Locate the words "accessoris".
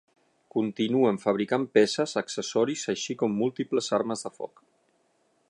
2.23-2.87